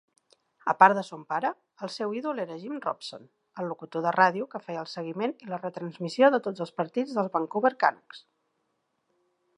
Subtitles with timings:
[0.71, 1.51] A part de son pare,
[1.87, 3.27] el seu ídol era Jim Robson,
[3.63, 7.17] el locutor de ràdio que feia el seguiment i la retransmissió de tots els partits
[7.19, 8.27] dels Vancouver Canucks.